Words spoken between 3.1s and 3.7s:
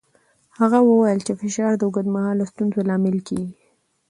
کېږي.